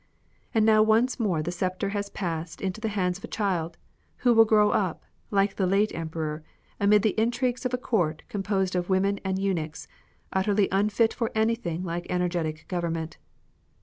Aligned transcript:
And 0.51 0.65
now 0.65 0.81
once 0.81 1.19
more 1.19 1.43
the 1.43 1.51
sceptre 1.51 1.89
has 1.89 2.09
passed 2.09 2.59
into 2.59 2.81
the 2.81 2.87
hands 2.87 3.19
of 3.19 3.23
a 3.23 3.27
child 3.27 3.77
who 4.25 4.33
will 4.33 4.45
grow 4.45 4.71
up, 4.71 5.03
like 5.29 5.55
the 5.57 5.67
late 5.67 5.93
Emperor, 5.93 6.43
amid 6.79 7.03
the 7.03 7.13
intrigues 7.21 7.67
of 7.67 7.73
a 7.75 7.77
Court 7.77 8.23
composed 8.27 8.75
of 8.75 8.89
women 8.89 9.19
and 9.23 9.37
eunuchs, 9.37 9.87
utterly 10.33 10.67
unfit 10.71 11.13
for 11.13 11.29
anything 11.35 11.83
like 11.83 12.07
energetic 12.09 12.65
government. 12.67 13.19